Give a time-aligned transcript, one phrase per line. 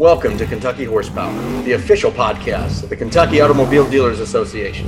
[0.00, 4.86] Welcome to Kentucky Horsepower, the official podcast of the Kentucky Automobile Dealers Association.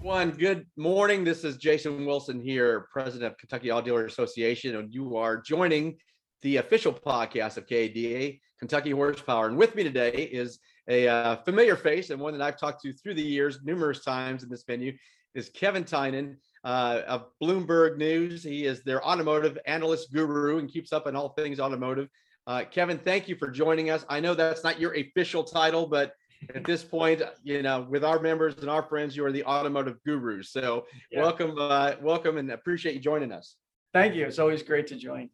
[0.00, 1.22] One good morning.
[1.22, 5.98] This is Jason Wilson here, president of Kentucky Auto Dealer Association, and you are joining
[6.40, 9.48] the official podcast of KDA, Kentucky Horsepower.
[9.48, 10.58] And with me today is
[10.88, 14.44] a uh, familiar face and one that I've talked to through the years numerous times
[14.44, 14.94] in this venue
[15.34, 18.42] is Kevin Tynan uh, of Bloomberg News.
[18.42, 22.08] He is their automotive analyst guru and keeps up on all things automotive.
[22.46, 24.04] Uh, Kevin, thank you for joining us.
[24.08, 26.14] I know that's not your official title, but
[26.54, 30.02] at this point, you know, with our members and our friends, you are the automotive
[30.04, 30.50] gurus.
[30.50, 31.22] So yeah.
[31.22, 33.56] welcome, uh, welcome, and appreciate you joining us.
[33.94, 34.26] Thank you.
[34.26, 35.30] It's always great to join.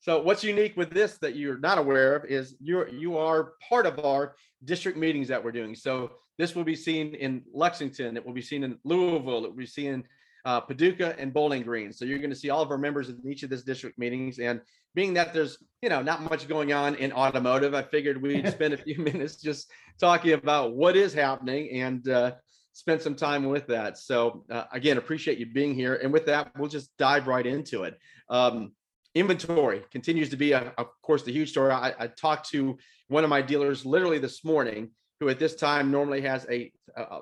[0.00, 3.84] So what's unique with this that you're not aware of is you're you are part
[3.84, 5.74] of our district meetings that we're doing.
[5.74, 8.16] So this will be seen in Lexington.
[8.16, 9.44] It will be seen in Louisville.
[9.44, 10.04] It will be seen in
[10.48, 11.92] uh, Paducah and Bowling Green.
[11.92, 14.38] So you're going to see all of our members in each of this district meetings.
[14.38, 14.62] And
[14.94, 18.72] being that there's you know not much going on in automotive, I figured we'd spend
[18.72, 22.32] a few minutes just talking about what is happening and uh,
[22.72, 23.98] spend some time with that.
[23.98, 25.96] So uh, again, appreciate you being here.
[25.96, 27.98] And with that, we'll just dive right into it.
[28.30, 28.72] Um,
[29.14, 31.72] inventory continues to be, a, of course, the huge story.
[31.72, 35.90] I, I, talked to one of my dealers literally this morning, who at this time
[35.90, 37.20] normally has a, a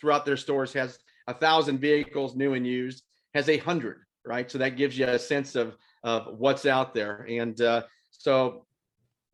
[0.00, 0.98] throughout their stores has
[1.28, 4.50] a thousand vehicles, new and used, has a hundred, right?
[4.50, 7.26] So that gives you a sense of of what's out there.
[7.28, 8.66] And uh, so,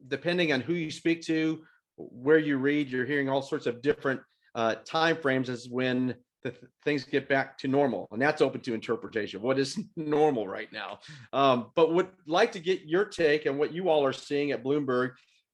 [0.08, 1.62] depending on who you speak to,
[1.96, 4.20] where you read, you're hearing all sorts of different
[4.54, 8.60] uh, time frames as when the th- things get back to normal, and that's open
[8.62, 9.40] to interpretation.
[9.40, 10.98] What is normal right now?
[11.32, 14.64] Um, but would like to get your take and what you all are seeing at
[14.64, 15.12] Bloomberg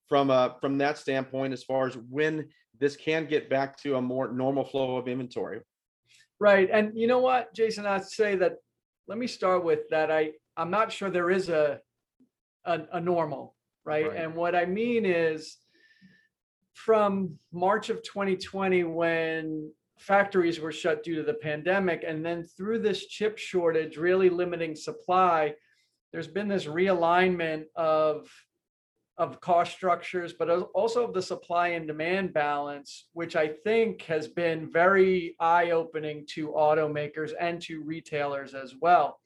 [0.09, 4.01] from uh, from that standpoint, as far as when this can get back to a
[4.01, 5.61] more normal flow of inventory.
[6.41, 6.71] Right.
[6.73, 8.53] And you know what, Jason, I'd say that
[9.07, 10.09] let me start with that.
[10.09, 11.79] I, I'm not sure there is a
[12.65, 14.07] a, a normal, right?
[14.07, 14.17] right?
[14.17, 15.57] And what I mean is
[16.73, 22.79] from March of 2020, when factories were shut due to the pandemic, and then through
[22.79, 25.53] this chip shortage really limiting supply,
[26.11, 28.27] there's been this realignment of
[29.21, 34.27] of cost structures, but also of the supply and demand balance, which I think has
[34.27, 39.19] been very eye opening to automakers and to retailers as well.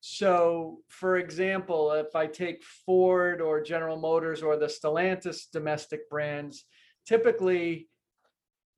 [0.00, 6.64] So, for example, if I take Ford or General Motors or the Stellantis domestic brands,
[7.04, 7.89] typically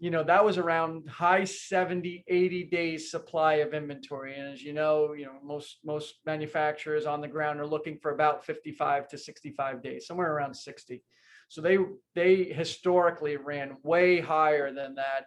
[0.02, 4.36] you know that was around high 70 80 days supply of inventory.
[4.36, 8.10] And as you know you know most most manufacturers on the ground are looking for
[8.10, 11.00] about 55 to 65 days somewhere around 60
[11.48, 11.78] so they
[12.16, 15.26] they historically ran way higher than that.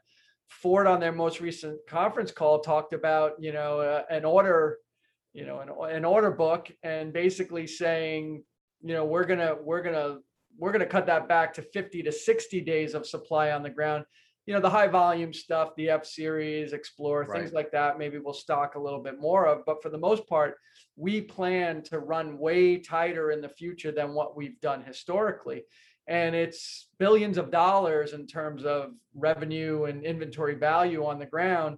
[0.50, 4.80] Ford on their most recent conference call talked about you know uh, an order
[5.34, 8.44] you know an, an order book and basically saying
[8.82, 10.18] you know we're gonna we're gonna
[10.58, 14.04] we're gonna cut that back to 50 to 60 days of supply on the ground
[14.46, 17.40] you know the high volume stuff the f series explorer right.
[17.40, 19.66] things like that maybe we'll stock a little bit more of.
[19.66, 20.56] But for the most part
[20.96, 25.64] we plan to run way tighter in the future than what we've done historically.
[26.08, 31.78] And it's billions of dollars in terms of revenue and inventory value on the ground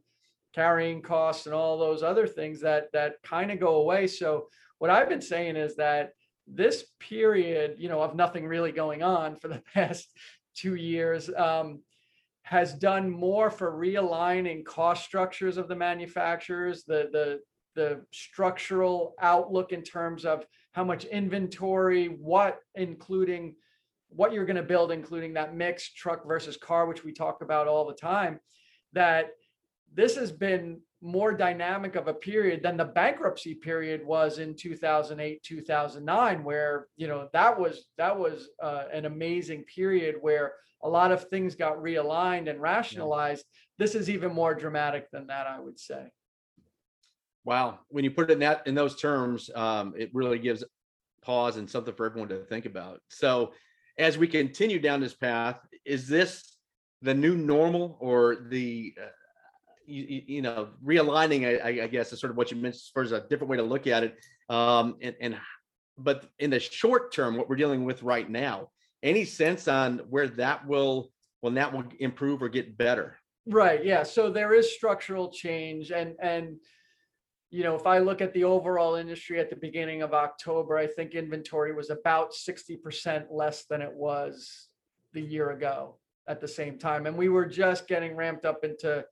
[0.54, 4.08] carrying costs and all those other things that that kind of go away.
[4.08, 4.48] So
[4.80, 6.12] what i've been saying is that
[6.48, 10.08] this period you know of nothing really going on for the past
[10.56, 11.82] two years um,
[12.48, 17.40] has done more for realigning cost structures of the manufacturers, the the
[17.76, 23.54] the structural outlook in terms of how much inventory, what including
[24.08, 27.68] what you're going to build, including that mix truck versus car, which we talk about
[27.68, 28.40] all the time,
[28.94, 29.32] that
[29.94, 35.44] this has been more dynamic of a period than the bankruptcy period was in 2008
[35.44, 40.54] 2009 where you know that was that was uh, an amazing period where
[40.84, 43.46] a lot of things got realigned and rationalized.
[43.48, 43.86] Yeah.
[43.86, 46.08] This is even more dramatic than that, I would say.
[47.46, 50.64] Wow, when you put it in that in those terms, um, it really gives
[51.22, 53.02] pause and something for everyone to think about.
[53.10, 53.54] So,
[53.98, 56.58] as we continue down this path, is this
[57.02, 59.08] the new normal or the uh,
[59.88, 61.64] you, you, know realigning?
[61.64, 63.88] I, I, guess is sort of what you mentioned as a different way to look
[63.88, 64.18] at it.
[64.50, 65.38] Um, and, and
[65.98, 68.70] but in the short term, what we're dealing with right now,
[69.02, 71.12] any sense on where that will
[71.42, 73.18] when that will improve or get better?
[73.48, 73.84] Right.
[73.84, 74.04] Yeah.
[74.04, 76.58] So there is structural change, and and
[77.50, 80.88] you know if I look at the overall industry at the beginning of October, I
[80.88, 84.68] think inventory was about sixty percent less than it was
[85.14, 85.98] the year ago
[86.28, 89.06] at the same time, and we were just getting ramped up into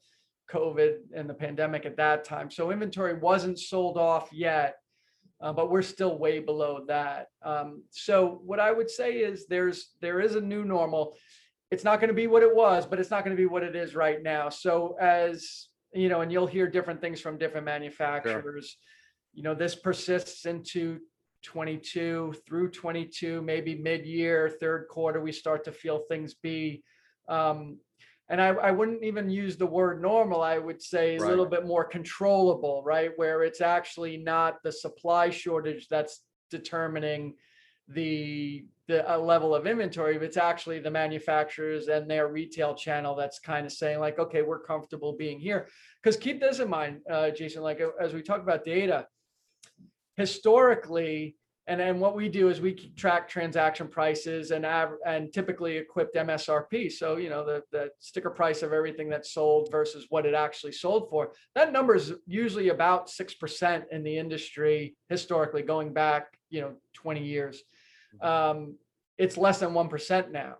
[0.51, 2.49] COVID and the pandemic at that time.
[2.51, 4.75] So inventory wasn't sold off yet
[5.41, 7.27] uh, but we're still way below that.
[7.43, 11.15] Um, so what I would say is there's there is a new normal.
[11.71, 13.63] It's not going to be what it was, but it's not going to be what
[13.63, 14.49] it is right now.
[14.49, 18.77] So as you know, and you'll hear different things from different manufacturers.
[19.33, 20.99] You know, this persists into
[21.43, 26.83] 22 through 22, maybe mid-year, third quarter, we start to feel things be
[27.29, 27.77] um,
[28.29, 30.41] and I, I wouldn't even use the word normal.
[30.41, 31.29] I would say a Right.
[31.29, 33.11] little bit more controllable, right?
[33.17, 37.35] Where it's actually not the supply shortage that's determining
[37.87, 43.15] the the uh, level of inventory, but it's actually the manufacturers and their retail channel
[43.15, 45.67] that's kind of saying like, okay, we're comfortable being here.
[46.01, 47.63] Because keep this in mind, uh, Jason.
[47.63, 49.07] Like uh, as we talk about data,
[50.17, 51.35] historically,
[51.67, 56.15] and then what we do is we track transaction prices and av- and typically equipped
[56.15, 56.91] MSRP.
[56.91, 60.73] So you know the the sticker price of everything that's sold versus what it actually
[60.73, 61.31] sold for.
[61.55, 66.75] That number is usually about six percent in the industry historically, going back you know
[66.93, 67.63] 20 years.
[68.21, 68.77] Um,
[69.17, 70.55] it's less than one percent now.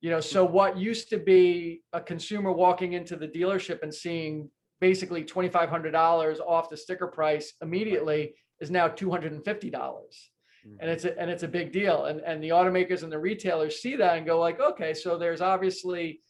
[0.00, 4.48] You know, so what used to be a consumer walking into the dealership and seeing
[4.80, 9.44] basically twenty five hundred dollars off the sticker price immediately is now two hundred and
[9.44, 10.30] fifty dollars.
[10.62, 10.88] And mm-hmm.
[10.88, 12.04] it's a, and it's a big deal.
[12.04, 15.40] And and the automakers and the retailers see that and go like, okay, so there's
[15.40, 16.20] obviously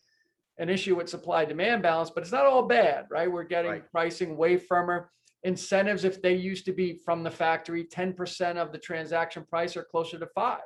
[0.59, 3.33] an issue with supply demand balance, but it's not all bad, right?
[3.33, 3.91] We're getting Right.
[3.91, 5.11] pricing way firmer.
[5.43, 9.85] Incentives, if they used to be from the factory, 10% of the transaction price are
[9.85, 10.61] closer to five,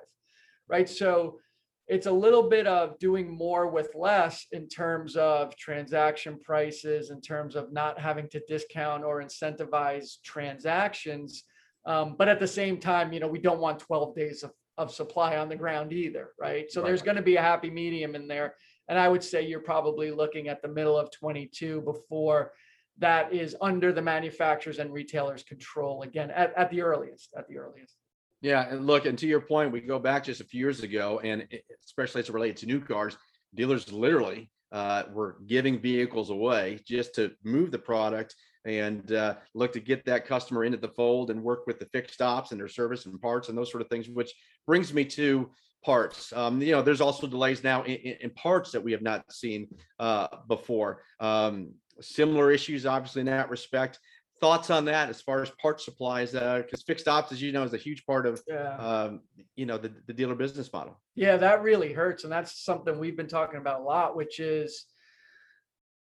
[0.68, 0.88] right?
[0.88, 1.38] So
[1.86, 7.20] it's a little bit of doing more with less in terms of transaction prices, in
[7.20, 11.44] terms of not having to discount or incentivize transactions.
[11.86, 14.92] Um, but at the same time, you know, we don't want 12 days of, of
[14.92, 16.70] supply on the ground either, right?
[16.70, 18.54] So there's going to be a happy medium in there.
[18.88, 22.52] And I would say you're probably looking at the middle of 22 before
[22.98, 27.58] that is under the manufacturers and retailers control again at, at the earliest, at the
[27.58, 27.96] earliest.
[28.40, 31.20] Yeah, and look, and to your point, we go back just a few years ago,
[31.24, 31.48] and
[31.84, 33.16] especially as it related to new cars,
[33.54, 38.34] dealers literally uh, were giving vehicles away just to move the product
[38.64, 42.22] and uh, look to get that customer into the fold and work with the fixed
[42.22, 44.08] ops and their service and parts and those sort of things.
[44.08, 44.32] Which
[44.66, 45.50] brings me to
[45.84, 46.32] parts.
[46.32, 49.30] Um, you know, there's also delays now in, in, in parts that we have not
[49.30, 49.68] seen
[50.00, 51.02] uh, before.
[51.20, 53.98] Um, similar issues, obviously, in that respect.
[54.40, 56.32] Thoughts on that as far as part supplies?
[56.32, 58.76] Because fixed ops, as you know, is a huge part of Yeah.
[58.76, 59.20] um,
[59.56, 60.98] you know, the, the dealer business model.
[61.14, 62.24] Yeah, that really hurts.
[62.24, 64.86] And that's something we've been talking about a lot, which is,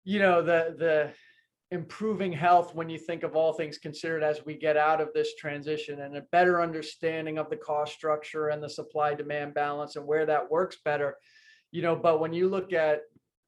[0.03, 1.11] you know, the the
[1.71, 5.35] improving health when you think of all things considered as we get out of this
[5.35, 10.05] transition and a better understanding of the cost structure and the supply demand balance and
[10.05, 11.15] where that works better.
[11.71, 13.01] You know, but when you look at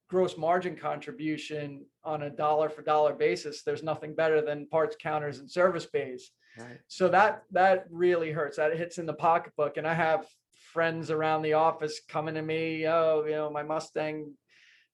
[0.07, 5.39] gross margin contribution on a dollar for dollar basis, there's nothing better than parts counters
[5.39, 6.79] and service bays Right.
[6.89, 10.27] so that that really hurts that hits in the pocketbook and i have
[10.73, 14.33] friends around the office coming to me oh you know my mustang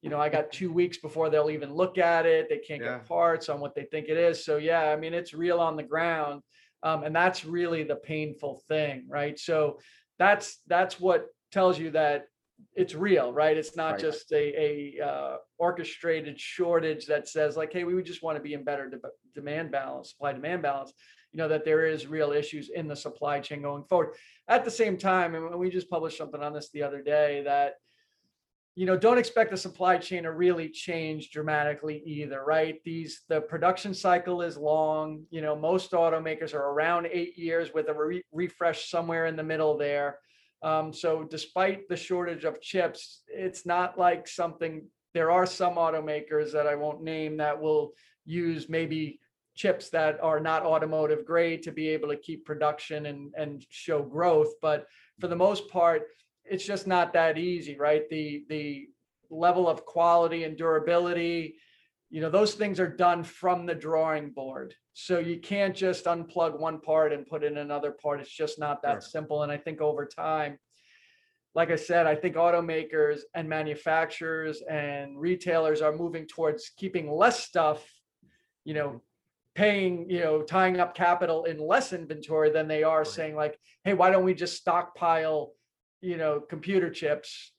[0.02, 2.98] you know i got two weeks before they'll even look at it they can't Yeah.
[2.98, 5.76] get parts on what they think it is so yeah i mean it's real on
[5.76, 6.42] the ground
[6.84, 9.80] um, and that's really the painful thing right so
[10.20, 12.26] that's that's what tells you that
[12.76, 14.02] it's real right it's not Right.
[14.02, 18.54] just a, a uh, orchestrated shortage that says like hey we just want to be
[18.54, 18.98] in better de-
[19.36, 20.94] demand balance supply demand balance
[21.34, 24.16] you know that there is real issues in the supply chain going forward
[24.48, 27.74] at the same time and we just published something on this the other day that
[28.78, 33.42] you know don't expect the supply chain to really change dramatically either right these the
[33.42, 38.24] production cycle is long you know most automakers are around eight years with a re-
[38.32, 40.20] refresh somewhere in the middle there
[40.62, 46.52] um, so despite the shortage of chips it's not like something there are some automakers
[46.52, 47.94] that i won't name that will
[48.26, 49.20] use maybe
[49.56, 54.04] chips that are not automotive grade to be able to keep production and, and show
[54.04, 54.54] growth.
[54.62, 54.86] But
[55.20, 56.04] for the most part,
[56.50, 58.08] it's just not that easy, right?
[58.10, 58.88] The the
[59.30, 61.56] level of quality and durability,
[62.10, 64.74] you know, those things are done from the drawing board.
[64.94, 68.22] So you can't just unplug one part and put in another part.
[68.22, 69.10] It's just not that Sure.
[69.10, 69.44] simple.
[69.44, 70.58] And I think over time,
[71.54, 77.44] like I said, I think automakers and manufacturers and retailers are moving towards keeping less
[77.44, 77.86] stuff,
[78.64, 79.02] you know,
[79.56, 83.08] paying, you know, tying up capital in less inventory than they are Right.
[83.08, 85.52] saying like, hey, why don't we just stockpile,
[86.08, 87.52] you know, computer chips?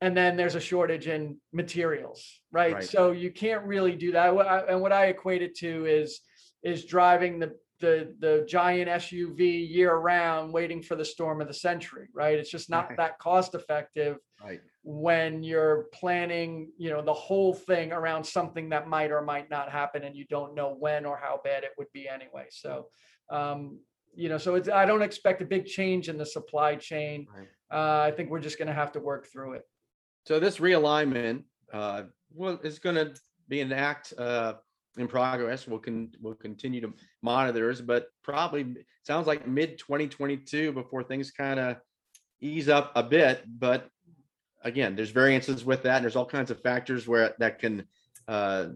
[0.00, 2.74] And then there's a shortage in materials, right?
[2.74, 2.84] Right.
[2.84, 4.66] So you can't really do that.
[4.68, 6.20] And what I equate it to is,
[6.62, 11.54] is driving the, the, the giant SUV year round, waiting for the storm of the
[11.54, 12.38] century, right?
[12.38, 12.98] It's just not Right.
[12.98, 14.60] that cost effective Right.
[14.82, 19.70] when you're planning, you know, the whole thing around something that might or might not
[19.70, 22.46] happen and you don't know when or how bad it would be anyway.
[22.50, 22.88] So,
[23.30, 23.78] um,
[24.16, 27.26] you know, so it's, I don't expect a big change in the supply chain.
[27.34, 27.48] Right.
[27.70, 29.62] Uh, I think we're just gonna have to work through it.
[30.26, 33.14] So this realignment, uh, well, is gonna
[33.48, 34.54] be an act, uh,
[34.96, 35.66] in progress.
[35.66, 36.92] We'll can, we'll continue to
[37.22, 41.76] monitor this, but probably sounds like mid twenty twenty-two before things kind of
[42.40, 43.88] ease up a bit, but
[44.62, 47.86] again, there's variances with that and there's all kinds of factors where that can,
[48.28, 48.66] uh,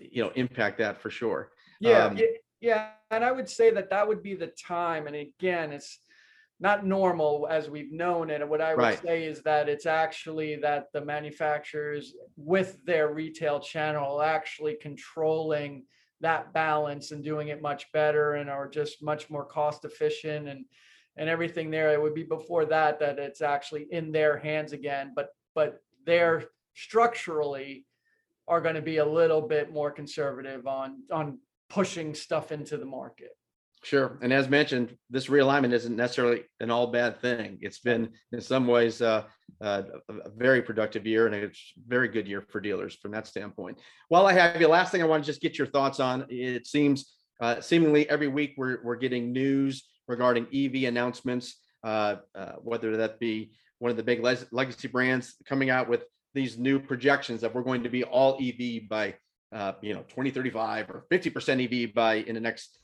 [0.00, 1.52] you know, impact that for sure.
[1.80, 5.06] Yeah, Um, ye- yeah, and I would say that that would be the time.
[5.06, 6.00] And again, it's
[6.60, 8.40] not normal as we've known it.
[8.40, 9.00] And what I would Right.
[9.00, 15.84] say is that it's actually that the manufacturers with their retail channel actually controlling
[16.20, 20.64] that balance and doing it much better and are just much more cost efficient and
[21.16, 21.92] and everything there.
[21.92, 25.12] It would be before that that it's actually in their hands again.
[25.14, 27.86] But but they're structurally
[28.48, 31.38] are going to be a little bit more conservative on on
[31.68, 33.30] pushing stuff into the market.
[33.84, 34.18] Sure.
[34.22, 37.58] And as mentioned, this realignment isn't necessarily an all bad thing.
[37.60, 39.24] It's been in some ways uh,
[39.60, 41.50] uh, a very productive year and a
[41.86, 43.78] very good year for dealers from that standpoint.
[44.08, 46.66] While I have you, last thing I want to just get your thoughts on, it
[46.66, 52.96] seems uh, seemingly every week we're, we're getting news regarding EV announcements, uh, uh, whether
[52.96, 57.54] that be one of the big legacy brands coming out with these new projections that
[57.54, 59.14] we're going to be all EV by,
[59.52, 62.78] uh, you know, 2035 or 50% EV by in the next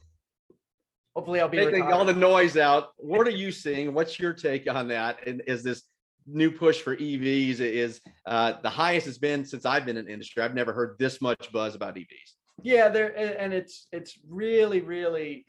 [1.16, 2.88] Hopefully, I'll be taking all the noise out.
[2.96, 3.94] What are you seeing?
[3.94, 5.24] What's your take on that?
[5.28, 5.82] And is this
[6.26, 10.12] new push for EVs is uh, the highest it's been since I've been in the
[10.12, 10.42] industry?
[10.42, 12.32] I've never heard this much buzz about EVs.
[12.62, 15.46] Yeah, there and it's it's really really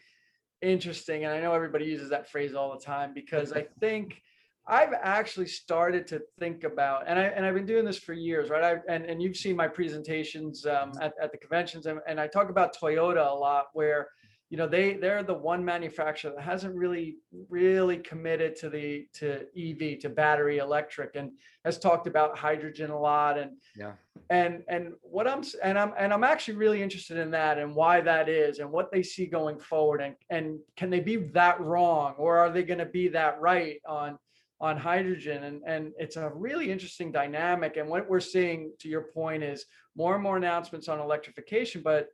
[0.61, 4.21] interesting, and I know everybody uses that phrase all the time because I think
[4.67, 8.49] I've actually started to think about, and I and I've been doing this for years,
[8.49, 8.63] right?
[8.63, 12.27] I and and you've seen my presentations um, at at the conventions, and, and I
[12.27, 14.09] talk about Toyota a lot, where
[14.49, 17.17] you know they they're the one manufacturer that hasn't really
[17.49, 21.31] really committed to the to EV to battery electric and
[21.63, 23.93] has talked about hydrogen a lot and Yeah.
[24.29, 28.01] and and what i'm and i'm and i'm actually really interested in that and why
[28.01, 32.13] that is and what they see going forward and and can they be that wrong
[32.19, 34.17] or are they going to be that right on
[34.61, 39.01] on hydrogen and and it's a really interesting dynamic and what we're seeing to your
[39.01, 39.65] point is
[39.97, 42.07] more and more announcements on electrification but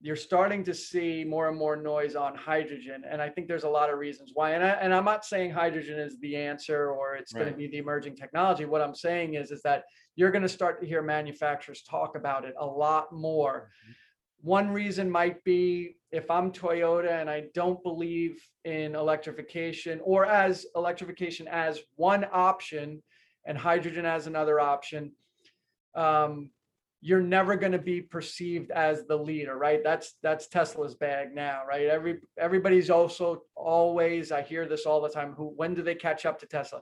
[0.00, 3.68] you're starting to see more and more noise on hydrogen and i think there's a
[3.68, 7.16] lot of reasons why and, I, and i'm not saying hydrogen is the answer or
[7.16, 8.64] it's going to be the emerging technology.
[8.64, 9.82] What i'm saying is is that
[10.14, 13.92] you're going to start to hear manufacturers talk about it a lot more mm-hmm.
[14.42, 20.66] One reason might be if i'm toyota and i don't believe in electrification or as
[20.76, 23.02] electrification as one option
[23.46, 25.12] and hydrogen as another option
[25.94, 26.50] um,
[27.04, 29.82] you're never going to be perceived as the leader right?
[29.82, 31.86] That's that's tesla's bag now right?
[31.86, 36.26] Every everybody's also always i hear this all the time who when do they catch
[36.26, 36.80] up to tesla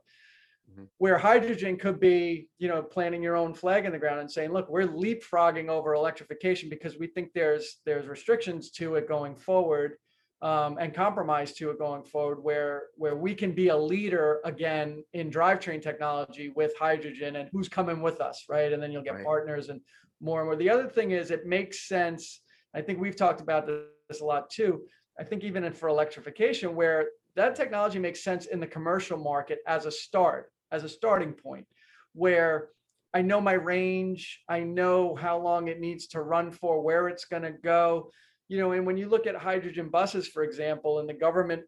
[0.70, 0.88] Mhm.
[0.98, 4.52] where hydrogen could be you know planting your own flag in the ground and saying
[4.52, 9.96] look we're leapfrogging over electrification because we think there's there's restrictions to it going forward
[10.42, 15.04] um, and compromise to it going forward where where we can be a leader again
[15.12, 19.14] in drivetrain technology with hydrogen and who's coming with us right and then you'll get
[19.16, 19.24] Right.
[19.24, 19.80] partners and
[20.20, 22.42] more and more the other thing is it makes sense
[22.74, 24.86] i think we've talked about this a lot too
[25.18, 29.86] i think even for electrification where that technology makes sense in the commercial market as
[29.86, 31.66] a start as a starting point
[32.14, 32.68] where
[33.14, 37.24] i know my range i know how long it needs to run for where it's
[37.24, 38.10] going to go
[38.48, 41.62] you know and when you look at hydrogen buses for example in the government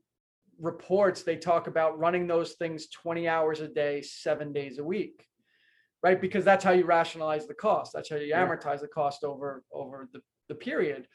[0.59, 5.27] reports they talk about running those things 20 hours a day seven days a week
[6.03, 9.65] right because that's how you rationalize the cost that's how you amortize the cost over
[9.73, 11.07] over the, the period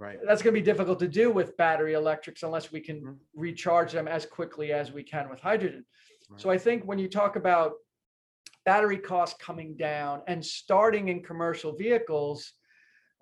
[0.00, 0.16] Right.
[0.24, 3.16] that's going to be difficult to do with battery electrics unless we can Mhm.
[3.34, 5.84] recharge them as quickly as we can with hydrogen.
[6.36, 7.72] So I think when you talk about
[8.64, 12.52] battery costs coming down and starting in commercial vehicles,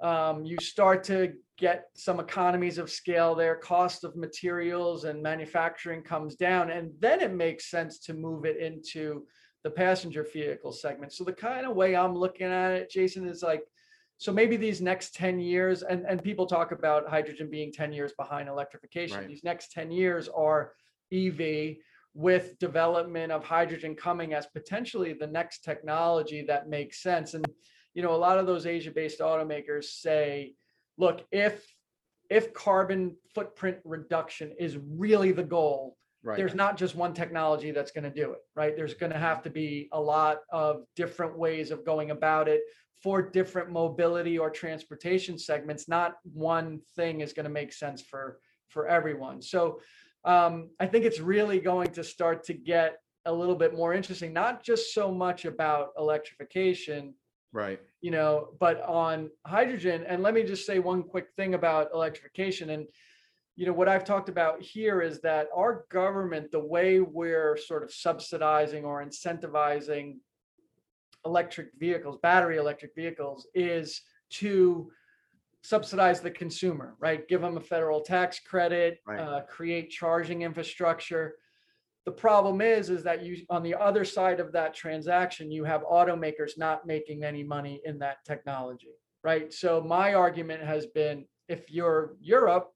[0.03, 3.57] um, you start to get some economies of scale there.
[3.57, 8.59] Cost of materials and manufacturing comes down, and then it makes sense to move it
[8.59, 9.25] into
[9.63, 11.13] the passenger vehicle segment.
[11.13, 13.63] So the kind of way I'm looking at it, Jason, is like
[14.19, 18.13] so maybe these next 10 years, and, and people talk about hydrogen being 10 years
[18.19, 19.19] behind electrification.
[19.19, 19.29] Right.
[19.29, 20.73] These next 10 years are
[21.13, 21.77] EV
[22.17, 27.35] with development of hydrogen coming as potentially the next technology that makes sense.
[27.35, 27.47] And,
[27.93, 30.55] you know, a lot of those Asia-based automakers say,
[30.97, 31.65] look, if
[32.29, 36.39] if carbon footprint reduction is really the goal, Right.
[36.39, 38.75] there's not just one technology that's going to do it, right?
[38.75, 42.63] There's going to have to be a lot of different ways of going about it
[43.01, 45.87] for different mobility or transportation segments.
[45.87, 49.41] Not one thing is going to make sense for for everyone.
[49.41, 49.81] So
[50.27, 54.33] um, I think it's really going to start to get a little bit more interesting,
[54.33, 57.15] not just so much about electrification,
[57.53, 57.81] Right.
[58.01, 60.05] you know, but on hydrogen.
[60.07, 62.71] And let me just say one quick thing about electrification.
[62.71, 62.87] And,
[63.55, 67.83] you know, what I've talked about here is that our government, the way we're sort
[67.83, 70.17] of subsidizing or incentivizing
[71.25, 74.91] electric vehicles, battery electric vehicles, is to
[75.67, 77.27] subsidize the consumer, right?
[77.27, 79.19] Give them a federal tax credit, Right.
[79.19, 81.39] uh, create charging infrastructure.
[82.05, 85.83] The problem is, is that you, on the other side of that transaction, you have
[85.83, 88.95] automakers not making any money in that technology,
[89.25, 89.53] right?
[89.53, 92.73] So my argument has been, if you're Europe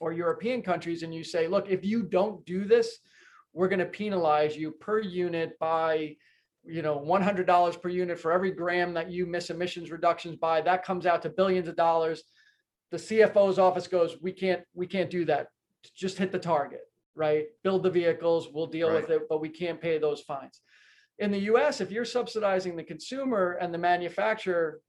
[0.00, 3.00] or European countries and you say, look, if you don't do this,
[3.52, 6.16] we're going to penalize you per unit by,
[6.64, 10.36] you know, one hundred dollars per unit for every gram that you miss emissions reductions
[10.36, 10.60] by.
[10.60, 12.22] That comes out to billions of dollars.
[12.90, 15.48] The CFO's office goes, we can't, we can't do that.
[15.96, 16.82] Just hit the target,
[17.14, 17.46] right?
[17.64, 20.60] Build the vehicles, we'll deal with it, but we can't pay those fines.
[21.18, 24.80] In the US, if you're subsidizing the consumer and the manufacturer,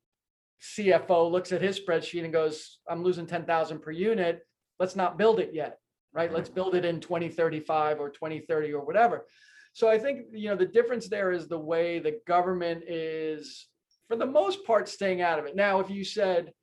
[0.62, 4.46] CFO looks at his spreadsheet and goes, I'm losing ten thousand per unit.
[4.80, 5.80] Let's not build it yet,
[6.14, 6.28] right?
[6.28, 6.36] Mm-hmm.
[6.36, 9.26] Let's build it in twenty thirty-five or twenty thirty or whatever.
[9.74, 13.68] So I think, you know, the difference there is the way the government is,
[14.08, 15.56] for the most part, staying out of it.
[15.56, 16.54] Now, if you said,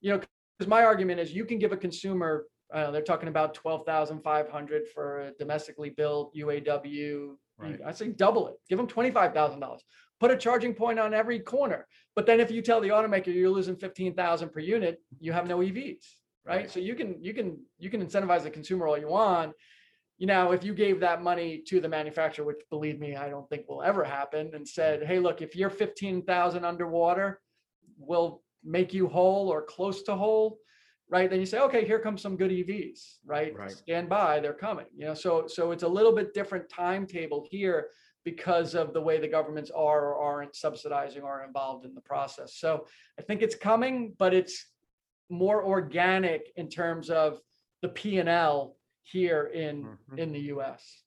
[0.00, 0.20] you know,
[0.58, 4.22] because my argument is you can give a consumer, uh, they're talking about twelve thousand
[4.22, 7.34] five hundred for a domestically built UAW.
[7.58, 7.80] Right.
[7.84, 9.82] I say double it, give them twenty-five thousand dollars.
[10.20, 11.86] Put a charging point on every corner.
[12.14, 15.48] But then if you tell the automaker you're losing fifteen thousand per unit, you have
[15.48, 16.04] no EVs,
[16.46, 16.56] right?
[16.56, 16.70] Right.
[16.70, 19.52] So you can, you can, you can incentivize the consumer all you want.
[20.22, 23.48] You know, if you gave that money to the manufacturer, which believe me, I don't
[23.48, 27.40] think will ever happen, and said, hey, look, if you're fifteen thousand underwater,
[27.98, 30.58] we'll make you whole or close to whole,
[31.08, 31.28] right?
[31.28, 33.52] Then you say, okay, here comes some good EVs, right?
[33.52, 33.72] Right.
[33.72, 37.88] Stand by, they're coming, you know, so, so it's a little bit different timetable here
[38.24, 42.54] because of the way the governments are or aren't subsidizing or involved in the process.
[42.58, 42.86] So
[43.18, 44.66] I think it's coming, but it's
[45.30, 47.40] more organic in terms of
[47.80, 50.18] the P and L here in, Mhm.
[50.18, 51.02] in the US.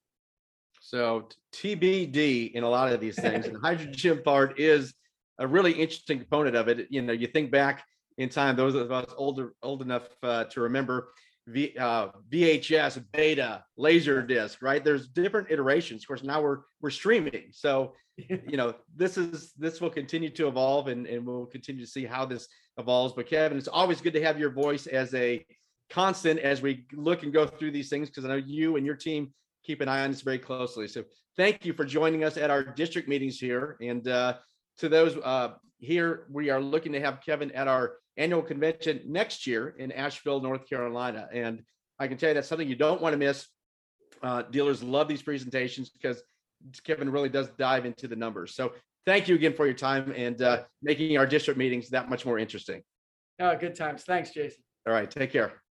[0.81, 4.93] So TBD in a lot of these things, and the hydrogen part is
[5.39, 6.87] a really interesting component of it.
[6.91, 7.83] You know, you think back
[8.17, 11.09] in time, those of us older, old enough uh, to remember
[11.47, 14.83] v, uh, VHS, Beta, Laserdisc, right?
[14.83, 16.03] There's different iterations.
[16.03, 20.47] Of course, now we're we're streaming, so you know this is this will continue to
[20.47, 23.13] evolve, and and we'll continue to see how this evolves.
[23.13, 25.45] But Kevin, it's always good to have your voice as a
[25.89, 28.95] constant as we look and go through these things because I know you and your
[28.95, 30.87] team keep an eye on this very closely.
[30.87, 31.03] So
[31.37, 33.77] thank you for joining us at our district meetings here.
[33.81, 34.35] And uh,
[34.77, 39.45] to those uh, here, we are looking to have Kevin at our annual convention next
[39.45, 41.27] year in Asheville, North Carolina.
[41.33, 41.63] And
[41.99, 43.47] I can tell you that's something you don't want to miss.
[44.23, 46.21] Uh, dealers love these presentations because
[46.83, 48.55] Kevin really does dive into the numbers.
[48.55, 48.73] So
[49.05, 52.39] thank you again for your time and uh, making our district meetings that much more
[52.39, 52.81] interesting.
[53.39, 54.03] Oh, good times.
[54.03, 54.63] Thanks, Jason.
[54.87, 55.61] All right, take care.